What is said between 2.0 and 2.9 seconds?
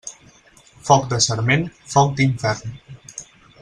d'infern.